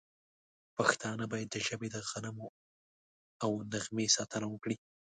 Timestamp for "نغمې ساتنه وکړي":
3.71-4.75